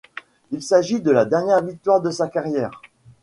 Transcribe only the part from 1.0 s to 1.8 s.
la dernière